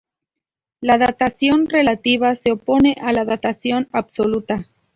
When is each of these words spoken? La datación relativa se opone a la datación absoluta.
La 0.81 0.97
datación 0.97 1.69
relativa 1.69 2.33
se 2.35 2.51
opone 2.53 2.95
a 3.03 3.13
la 3.13 3.23
datación 3.23 3.87
absoluta. 3.91 4.65